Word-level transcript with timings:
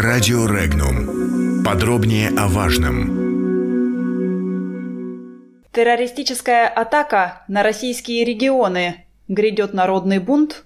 Радио 0.00 0.46
Регнум. 0.46 1.64
Подробнее 1.64 2.28
о 2.28 2.46
важном. 2.46 3.08
Террористическая 5.72 6.68
атака 6.68 7.42
на 7.48 7.64
российские 7.64 8.24
регионы. 8.24 9.06
Грядет 9.26 9.74
народный 9.74 10.20
бунт. 10.20 10.62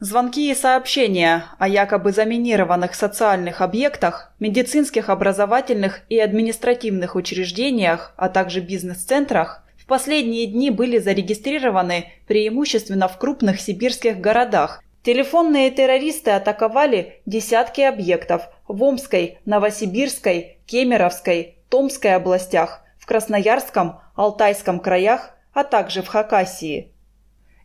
Звонки 0.00 0.50
и 0.50 0.54
сообщения 0.56 1.44
о 1.60 1.68
якобы 1.68 2.10
заминированных 2.10 2.96
социальных 2.96 3.60
объектах, 3.60 4.32
медицинских, 4.40 5.10
образовательных 5.10 6.00
и 6.08 6.18
административных 6.18 7.14
учреждениях, 7.14 8.14
а 8.16 8.28
также 8.28 8.60
бизнес-центрах 8.60 9.62
последние 9.86 10.46
дни 10.46 10.70
были 10.70 10.98
зарегистрированы 10.98 12.12
преимущественно 12.26 13.08
в 13.08 13.18
крупных 13.18 13.60
сибирских 13.60 14.20
городах. 14.20 14.82
Телефонные 15.02 15.70
террористы 15.70 16.32
атаковали 16.32 17.20
десятки 17.26 17.80
объектов 17.80 18.48
в 18.66 18.82
Омской, 18.82 19.38
Новосибирской, 19.44 20.58
Кемеровской, 20.66 21.58
Томской 21.68 22.14
областях, 22.14 22.82
в 22.98 23.06
Красноярском, 23.06 24.00
Алтайском 24.16 24.80
краях, 24.80 25.36
а 25.52 25.62
также 25.62 26.02
в 26.02 26.08
Хакасии. 26.08 26.90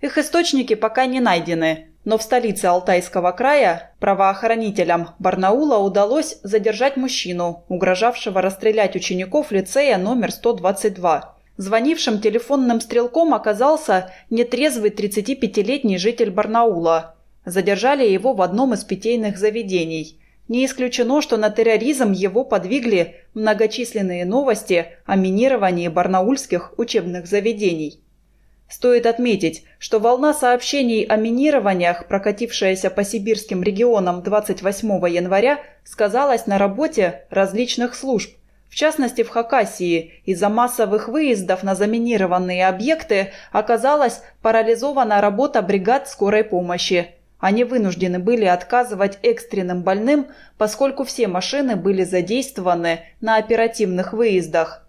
Их 0.02 0.18
источники 0.18 0.76
пока 0.76 1.06
не 1.06 1.20
найдены, 1.20 1.92
но 2.06 2.18
в 2.18 2.24
столице 2.24 2.66
Алтайского 2.66 3.32
края 3.32 3.94
правоохранителям 4.00 5.10
Барнаула 5.20 5.78
удалось 5.78 6.40
задержать 6.42 6.98
мужчину, 6.98 7.64
угрожавшего 7.70 8.42
расстрелять 8.42 8.96
учеников 8.96 9.52
лицея 9.52 9.98
номер 9.98 10.32
122. 10.32 11.31
Звонившим 11.58 12.20
телефонным 12.20 12.82
стрелком 12.82 13.34
оказался 13.34 14.12
нетрезвый 14.30 14.90
35-летний 14.90 15.98
житель 15.98 16.32
Барнаула. 16.32 17.16
Задержали 17.46 18.08
его 18.08 18.34
в 18.34 18.42
одном 18.42 18.74
из 18.74 18.84
питейных 18.84 19.38
заведений. 19.38 20.20
Не 20.48 20.66
исключено, 20.66 21.22
что 21.22 21.38
на 21.38 21.50
терроризм 21.50 22.12
его 22.12 22.44
подвигли 22.44 23.16
многочисленные 23.34 24.26
новости 24.26 24.88
о 25.06 25.16
минировании 25.16 25.88
барнаульских 25.88 26.74
учебных 26.78 27.28
заведений. 27.28 28.02
Стоит 28.72 29.06
отметить, 29.06 29.66
что 29.80 30.00
волна 30.00 30.34
сообщений 30.34 31.04
о 31.04 31.18
минированиях, 31.18 32.08
прокатившаяся 32.08 32.90
по 32.90 33.04
сибирским 33.04 33.62
регионам 33.64 34.24
28 34.24 35.10
января, 35.10 35.60
сказалась 35.84 36.48
на 36.48 36.58
работе 36.58 37.26
различных 37.30 37.96
служб. 37.96 38.32
В 38.72 38.76
частности, 38.76 39.24
в 39.24 39.30
Хакасии 39.30 40.22
из-за 40.24 40.48
массовых 40.48 41.10
выездов 41.10 41.62
на 41.62 41.76
заминированные 41.76 42.66
объекты 42.70 43.34
оказалась 43.52 44.22
парализована 44.42 45.20
работа 45.20 45.62
бригад 45.62 46.08
скорой 46.08 46.46
помощи. 46.46 47.10
Они 47.38 47.66
вынуждены 47.66 48.20
были 48.20 48.46
отказывать 48.46 49.20
экстренным 49.24 49.84
больным, 49.84 50.28
поскольку 50.58 51.04
все 51.04 51.28
машины 51.28 51.76
были 51.76 52.06
задействованы 52.06 53.02
на 53.20 53.36
оперативных 53.36 54.14
выездах. 54.14 54.88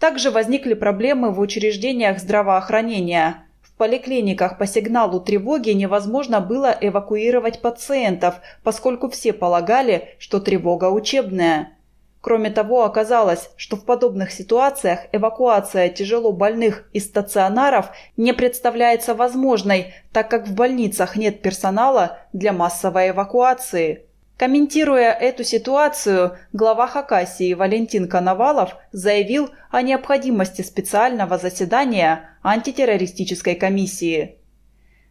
Также 0.00 0.30
возникли 0.30 0.72
проблемы 0.72 1.30
в 1.30 1.38
учреждениях 1.38 2.20
здравоохранения. 2.20 3.44
В 3.60 3.72
поликлиниках 3.72 4.56
по 4.56 4.66
сигналу 4.66 5.20
тревоги 5.20 5.70
невозможно 5.70 6.40
было 6.40 6.74
эвакуировать 6.80 7.60
пациентов, 7.60 8.36
поскольку 8.62 9.10
все 9.10 9.34
полагали, 9.34 10.14
что 10.18 10.40
тревога 10.40 10.86
учебная. 10.86 11.74
Кроме 12.20 12.50
того, 12.50 12.84
оказалось, 12.84 13.50
что 13.56 13.76
в 13.76 13.84
подобных 13.84 14.32
ситуациях 14.32 15.00
эвакуация 15.12 15.88
тяжело 15.88 16.32
больных 16.32 16.88
из 16.92 17.04
стационаров 17.04 17.90
не 18.16 18.32
представляется 18.32 19.14
возможной, 19.14 19.94
так 20.12 20.28
как 20.28 20.48
в 20.48 20.54
больницах 20.54 21.16
нет 21.16 21.42
персонала 21.42 22.18
для 22.32 22.52
массовой 22.52 23.10
эвакуации. 23.10 24.04
Комментируя 24.36 25.12
эту 25.12 25.42
ситуацию, 25.42 26.36
глава 26.52 26.86
Хакасии 26.86 27.54
Валентин 27.54 28.08
Коновалов 28.08 28.76
заявил 28.92 29.50
о 29.70 29.82
необходимости 29.82 30.62
специального 30.62 31.38
заседания 31.38 32.30
антитеррористической 32.42 33.54
комиссии. 33.54 34.38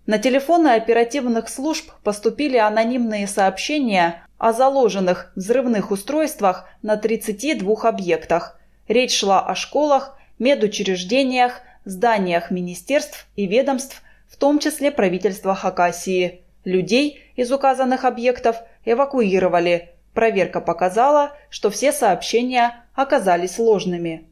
На 0.05 0.17
телефоны 0.19 0.69
оперативных 0.69 1.49
служб 1.49 1.91
поступили 2.03 2.55
анонимные 2.55 3.27
сообщения 3.27 4.25
о 4.37 4.53
заложенных 4.53 5.31
взрывных 5.35 5.91
устройствах 5.91 6.65
на 6.81 6.97
32 6.97 7.81
объектах. 7.83 8.59
Речь 8.87 9.17
шла 9.17 9.41
о 9.41 9.55
школах, 9.55 10.17
медучреждениях, 10.39 11.61
зданиях 11.85 12.51
министерств 12.51 13.27
и 13.35 13.47
ведомств, 13.47 14.01
в 14.27 14.37
том 14.37 14.59
числе 14.59 14.91
правительства 14.91 15.55
Хакасии. 15.55 16.41
Людей 16.63 17.21
из 17.35 17.51
указанных 17.51 18.05
объектов 18.05 18.57
эвакуировали. 18.85 19.89
Проверка 20.13 20.61
показала, 20.61 21.31
что 21.49 21.69
все 21.69 21.91
сообщения 21.91 22.85
оказались 22.93 23.57
ложными. 23.57 24.27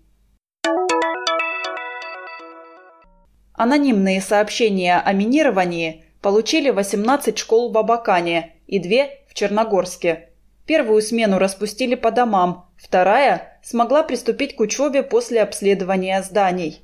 Анонимные 3.53 4.19
сообщения 4.19 4.99
о 4.99 5.13
минировании 5.13 6.03
получили 6.21 6.71
18 6.71 7.37
школ 7.37 7.71
в 7.71 7.77
Абакане 7.77 8.55
и 8.67 8.79
2 8.79 9.05
в 9.24 9.24
Черногорске. 9.35 10.29
Первую 10.65 11.01
смену 11.01 11.37
распустили 11.37 11.95
по 11.95 12.09
домам, 12.09 12.69
вторая 12.77 13.59
смогла 13.61 14.01
приступить 14.01 14.55
к 14.55 14.61
учебе 14.61 15.03
после 15.03 15.43
обследования 15.43 16.23
зданий. 16.23 16.81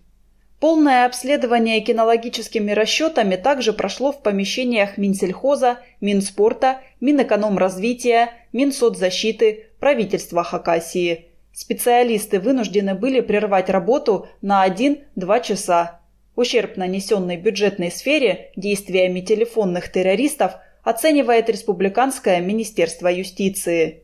Полное 0.59 1.05
обследование 1.05 1.79
кинологическими 1.79 2.71
расчетами 2.71 3.37
также 3.37 3.71
прошло 3.71 4.11
в 4.11 4.21
помещениях 4.21 4.97
Минсельхоза, 4.97 5.79
Минспорта, 6.01 6.81
Минэкономразвития, 6.99 8.31
Минсоцзащиты, 8.51 9.67
правительства 9.79 10.43
Хакасии. 10.43 11.27
Специалисты 11.53 12.41
вынуждены 12.41 12.95
были 12.95 13.21
прервать 13.21 13.69
работу 13.69 14.27
на 14.41 14.67
1-2 14.67 15.41
часа. 15.41 16.01
Ущерб, 16.35 16.75
нанесенный 16.75 17.37
бюджетной 17.37 17.91
сфере 17.91 18.51
действиями 18.57 19.21
телефонных 19.21 19.89
террористов, 19.89 20.53
оценивает 20.83 21.49
Республиканское 21.49 22.39
министерство 22.39 23.07
юстиции. 23.07 24.03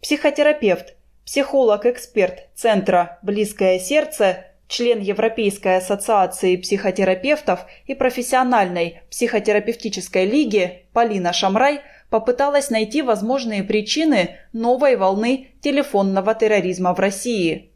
Психотерапевт– 0.00 0.96
Психолог-эксперт 1.24 2.48
Центра 2.54 3.20
«Близкое 3.22 3.78
сердце», 3.78 4.46
член 4.66 5.00
Европейской 5.00 5.76
ассоциации 5.76 6.56
психотерапевтов 6.56 7.66
и 7.86 7.94
профессиональной 7.94 9.02
психотерапевтической 9.10 10.24
лиги 10.24 10.86
Полина 10.92 11.32
Шамрай 11.32 11.82
попыталась 12.10 12.70
найти 12.70 13.02
возможные 13.02 13.62
причины 13.62 14.36
новой 14.52 14.96
волны 14.96 15.48
телефонного 15.60 16.34
терроризма 16.34 16.94
в 16.94 17.00
России. 17.00 17.70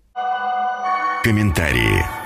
Комментарии. 1.22 2.25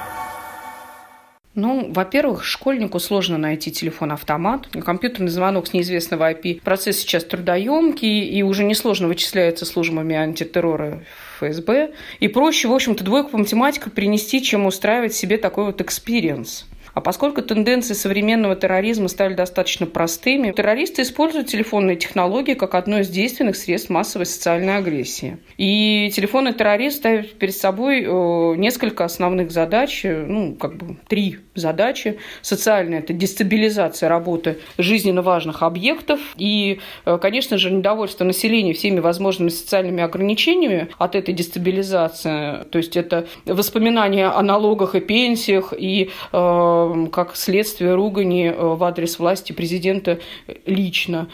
Ну, 1.60 1.92
во-первых, 1.92 2.42
школьнику 2.42 2.98
сложно 2.98 3.36
найти 3.36 3.70
телефон-автомат. 3.70 4.68
Компьютерный 4.82 5.28
звонок 5.28 5.66
с 5.66 5.74
неизвестного 5.74 6.32
IP. 6.32 6.62
Процесс 6.62 6.96
сейчас 6.96 7.22
трудоемкий 7.24 8.24
и 8.24 8.42
уже 8.42 8.64
несложно 8.64 9.08
вычисляется 9.08 9.66
службами 9.66 10.16
антитеррора 10.16 11.04
ФСБ. 11.38 11.90
И 12.18 12.28
проще, 12.28 12.68
в 12.68 12.72
общем-то, 12.72 13.04
двойку 13.04 13.32
по 13.32 13.38
математике 13.38 13.90
принести, 13.90 14.42
чем 14.42 14.64
устраивать 14.64 15.12
себе 15.12 15.36
такой 15.36 15.66
вот 15.66 15.82
experience. 15.82 16.64
А 17.00 17.02
поскольку 17.02 17.40
тенденции 17.40 17.94
современного 17.94 18.54
терроризма 18.54 19.08
стали 19.08 19.32
достаточно 19.32 19.86
простыми, 19.86 20.52
террористы 20.52 21.00
используют 21.00 21.46
телефонные 21.46 21.96
технологии 21.96 22.52
как 22.52 22.74
одно 22.74 22.98
из 22.98 23.08
действенных 23.08 23.56
средств 23.56 23.88
массовой 23.88 24.26
социальной 24.26 24.76
агрессии. 24.76 25.38
И 25.56 26.12
телефонный 26.14 26.52
террорист 26.52 26.98
ставит 26.98 27.38
перед 27.38 27.56
собой 27.56 28.02
э, 28.02 28.54
несколько 28.56 29.06
основных 29.06 29.50
задач, 29.50 30.04
э, 30.04 30.26
ну, 30.28 30.54
как 30.56 30.76
бы 30.76 30.98
три 31.08 31.38
задачи. 31.54 32.18
Социальная– 32.42 32.98
это 33.00 33.14
дестабилизация 33.14 34.10
работы 34.10 34.58
жизненно 34.76 35.22
важных 35.22 35.62
объектов 35.62 36.20
и, 36.36 36.80
э, 37.06 37.16
конечно 37.16 37.56
же, 37.56 37.70
недовольство 37.70 38.24
населения 38.24 38.74
всеми 38.74 39.00
возможными 39.00 39.48
социальными 39.48 40.02
ограничениями 40.02 40.88
от 40.98 41.14
этой 41.14 41.32
дестабилизации. 41.32 42.64
То 42.64 42.76
есть 42.76 42.98
это 42.98 43.26
воспоминания 43.46 44.26
о 44.26 44.42
налогах 44.42 44.94
и 44.94 45.00
пенсиях 45.00 45.72
и 45.74 46.10
как 47.12 47.36
следствие 47.36 47.94
ругани 47.94 48.46
э, 48.46 48.54
в 48.54 48.82
адрес 48.84 49.18
власти 49.18 49.52
президента 49.52 50.18
лично. 50.66 51.28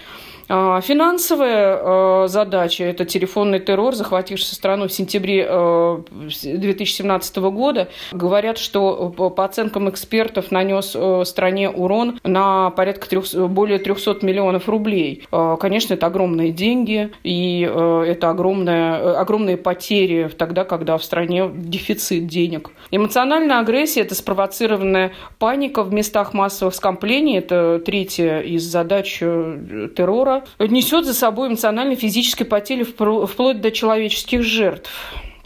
А, 0.49 0.81
финансовая 0.81 1.79
э, 1.81 2.29
задача– 2.29 2.85
это 2.85 3.05
телефонный 3.05 3.59
террор, 3.59 3.95
захвативший 3.95 4.55
страну 4.55 4.87
в 4.87 4.93
сентябре 4.93 5.45
2017 5.45 7.37
э, 7.37 7.41
года. 7.51 7.89
Говорят, 8.13 8.59
что 8.59 9.09
по 9.09 9.45
оценкам 9.45 9.91
экспертов 9.91 10.51
нанес 10.51 10.97
стране 11.29 11.69
урон 11.69 12.21
на 12.23 12.71
порядка 12.71 13.09
трех, 13.09 13.35
более 13.35 13.79
300 13.79 14.25
миллионов 14.25 14.69
рублей. 14.69 15.25
Конечно, 15.31 15.95
это 15.95 16.07
огромные 16.07 16.53
деньги, 16.53 17.11
и 17.25 17.61
это 17.63 18.31
огромная, 18.31 19.19
огромные 19.19 19.57
потери 19.57 20.31
тогда, 20.37 20.65
когда 20.65 20.97
в 20.97 21.05
стране 21.05 21.51
дефицит 21.53 22.27
денег. 22.27 22.71
Эмоциональная 22.91 23.59
агрессия– 23.61 24.01
это 24.03 24.15
спровоцированная 24.15 25.13
Паника 25.39 25.83
в 25.83 25.93
местах 25.93 26.33
массовых 26.33 26.75
скоплений– 26.75 27.39
это 27.39 27.81
третья 27.85 28.41
из 28.41 28.65
задач 28.65 29.19
э, 29.21 29.89
террора. 29.95 30.45
Несет 30.59 31.05
за 31.05 31.13
собой 31.13 31.49
эмоциональные 31.49 31.97
физические 31.97 32.47
потери 32.47 32.85
вплоть 32.85 33.61
до 33.61 33.71
человеческих 33.71 34.43
жертв. 34.43 34.91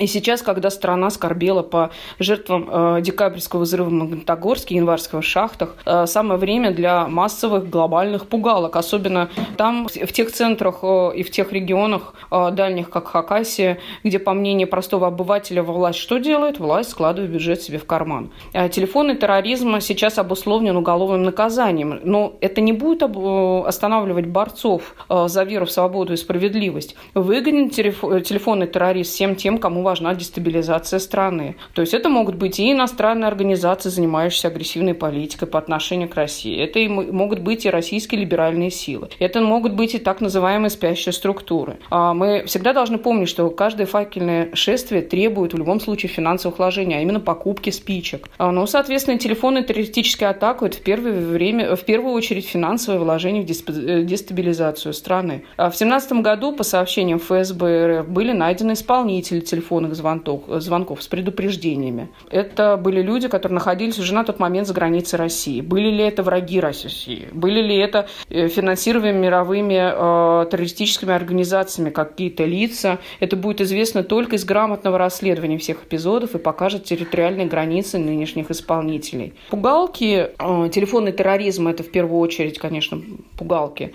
И 0.00 0.06
сейчас, 0.06 0.40
когда 0.40 0.70
страна 0.70 1.10
скорбела 1.10 1.62
по 1.62 1.90
жертвам 2.18 2.68
э, 2.70 3.02
декабрьского 3.02 3.60
взрыва 3.60 3.88
в 3.90 3.92
Магнитогорске, 3.92 4.76
январского 4.76 5.20
шахтах, 5.20 5.76
э, 5.84 6.06
самое 6.06 6.40
время 6.40 6.70
для 6.70 7.06
массовых 7.06 7.68
глобальных 7.68 8.26
пугалок. 8.26 8.76
Особенно 8.76 9.28
там, 9.58 9.88
в 9.88 10.12
тех 10.12 10.32
центрах 10.32 10.78
э, 10.82 11.10
и 11.16 11.22
в 11.22 11.30
тех 11.30 11.52
регионах 11.52 12.14
э, 12.30 12.50
дальних, 12.50 12.88
как 12.88 13.08
Хакасия, 13.08 13.78
где, 14.02 14.18
по 14.18 14.32
мнению 14.32 14.68
простого 14.68 15.06
обывателя, 15.06 15.62
власть 15.62 15.98
что 15.98 16.16
делает? 16.16 16.58
Власть 16.58 16.90
складывает 16.90 17.30
бюджет 17.30 17.60
себе 17.60 17.76
в 17.76 17.84
карман. 17.84 18.30
Э, 18.54 18.70
телефонный 18.70 19.16
терроризм 19.16 19.80
сейчас 19.80 20.16
обусловлен 20.16 20.78
уголовным 20.78 21.24
наказанием. 21.24 22.00
Но 22.04 22.32
это 22.40 22.62
не 22.62 22.72
будет 22.72 23.02
об, 23.02 23.18
останавливать 23.66 24.26
борцов 24.26 24.94
э, 25.10 25.26
за 25.28 25.42
веру 25.44 25.66
в 25.66 25.70
свободу 25.70 26.14
и 26.14 26.16
справедливость. 26.16 26.96
Выгонен 27.12 27.68
телефонный 27.68 28.66
террорист 28.66 29.12
всем 29.12 29.36
тем, 29.36 29.58
кому 29.58 29.89
важна 29.90 30.14
дестабилизация 30.14 30.98
страны. 31.00 31.56
То 31.74 31.82
есть 31.82 31.94
это 31.94 32.08
могут 32.08 32.36
быть 32.36 32.58
и 32.60 32.72
иностранные 32.72 33.28
организации, 33.28 33.88
занимающиеся 33.88 34.48
агрессивной 34.48 34.94
политикой 34.94 35.46
по 35.46 35.58
отношению 35.58 36.08
к 36.08 36.14
России. 36.14 36.56
Это 36.56 36.78
и 36.78 36.88
могут 36.88 37.40
быть 37.40 37.66
и 37.66 37.70
российские 37.70 38.20
либеральные 38.20 38.70
силы. 38.70 39.08
Это 39.18 39.40
могут 39.40 39.74
быть 39.74 39.94
и 39.94 39.98
так 39.98 40.20
называемые 40.20 40.70
спящие 40.70 41.12
структуры. 41.12 41.78
А 41.90 42.14
мы 42.14 42.44
всегда 42.46 42.72
должны 42.72 42.98
помнить, 42.98 43.28
что 43.28 43.50
каждое 43.50 43.86
факельное 43.86 44.54
шествие 44.54 45.02
требует 45.02 45.54
в 45.54 45.58
любом 45.58 45.80
случае 45.80 46.10
финансовых 46.10 46.58
вложений, 46.58 46.96
а 46.96 47.00
именно 47.00 47.20
покупки 47.20 47.70
спичек. 47.70 48.28
А, 48.38 48.52
ну, 48.52 48.66
соответственно, 48.66 49.18
телефонные 49.18 49.64
террористические 49.64 50.30
атаки 50.30 50.60
это 50.64 50.76
в 50.76 50.80
первое 50.80 51.12
время, 51.12 51.74
в 51.76 51.84
первую 51.84 52.12
очередь 52.12 52.46
финансовые 52.46 53.00
вложения 53.00 53.42
в 53.42 53.68
э, 53.68 54.02
дестабилизацию 54.02 54.92
страны. 54.92 55.44
А 55.56 55.70
в 55.70 55.76
2017 55.78 56.12
году, 56.22 56.52
по 56.52 56.62
сообщениям 56.62 57.18
ФСБ 57.18 58.00
РФ, 58.00 58.08
были 58.08 58.32
найдены 58.32 58.72
исполнители 58.72 59.40
телефонных 59.40 59.79
телефонных 59.80 59.94
звонков, 59.94 60.42
звонков 60.62 61.02
с 61.02 61.06
предупреждениями. 61.08 62.08
Это 62.30 62.76
были 62.76 63.02
люди, 63.02 63.28
которые 63.28 63.54
находились 63.54 63.98
уже 63.98 64.14
на 64.14 64.24
тот 64.24 64.38
момент 64.38 64.66
за 64.66 64.74
границей 64.74 65.18
России. 65.18 65.60
Были 65.60 65.90
ли 65.90 66.04
это 66.04 66.22
враги 66.22 66.60
России? 66.60 67.28
Были 67.32 67.62
ли 67.62 67.76
это 67.76 68.06
э, 68.28 68.48
финансируемые 68.48 69.12
мировыми 69.12 69.74
э, 69.74 70.46
террористическими 70.50 71.12
организациями 71.12 71.90
какие-то 71.90 72.44
лица? 72.44 72.98
Это 73.20 73.36
будет 73.36 73.60
известно 73.60 74.02
только 74.02 74.36
из 74.36 74.44
грамотного 74.44 74.98
расследования 74.98 75.58
всех 75.58 75.84
эпизодов 75.84 76.34
и 76.34 76.38
покажет 76.38 76.84
территориальные 76.84 77.46
границы 77.46 77.98
нынешних 77.98 78.50
исполнителей. 78.50 79.32
Пугалки, 79.50 80.28
э, 80.38 80.68
телефонный 80.70 81.12
терроризм– 81.12 81.68
это 81.68 81.82
в 81.82 81.90
первую 81.90 82.20
очередь, 82.20 82.58
конечно, 82.58 83.00
пугалки. 83.36 83.92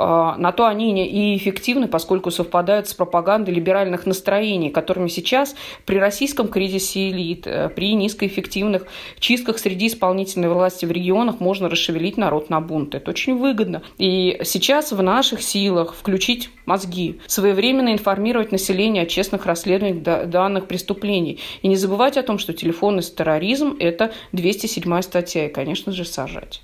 Э, 0.00 0.34
на 0.38 0.52
то 0.52 0.66
они 0.66 1.06
и 1.06 1.36
эффективны, 1.36 1.86
поскольку 1.86 2.30
совпадают 2.30 2.88
с 2.88 2.94
пропагандой 2.94 3.54
либеральных 3.54 4.06
настроений, 4.06 4.70
которыми 4.70 5.08
сейчас 5.20 5.54
при 5.84 5.98
российском 5.98 6.48
кризисе 6.48 7.10
элит, 7.10 7.46
э, 7.46 7.68
при 7.68 7.94
низкоэффективных 7.94 8.86
чистках 9.18 9.58
среди 9.58 9.86
исполнительной 9.86 10.48
власти 10.48 10.86
в 10.86 10.90
регионах 10.90 11.40
можно 11.40 11.68
расшевелить 11.68 12.16
народ 12.16 12.50
на 12.50 12.60
бунт. 12.60 12.94
Это 12.94 13.10
очень 13.10 13.38
выгодно. 13.38 13.82
И 13.98 14.40
сейчас 14.44 14.92
в 14.92 15.02
наших 15.02 15.42
силах 15.42 15.94
включить 15.94 16.50
мозги, 16.66 17.20
своевременно 17.26 17.92
информировать 17.92 18.52
население 18.52 19.02
о 19.02 19.06
честных 19.06 19.46
расследованиях 19.46 20.28
данных 20.28 20.66
преступлений. 20.66 21.38
И 21.62 21.68
не 21.68 21.76
забывать 21.76 22.16
о 22.16 22.22
том, 22.22 22.38
что 22.38 22.52
телефонный 22.52 23.02
терроризм– 23.02 23.76
это 23.80 24.12
207 24.32 25.02
статья, 25.02 25.46
и, 25.46 25.52
конечно 25.52 25.92
же, 25.92 26.04
сажать. 26.04 26.62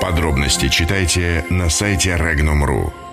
Подробности 0.00 0.68
читайте 0.68 1.44
на 1.50 1.68
сайте 1.68 2.10
Regnum.ru. 2.10 3.05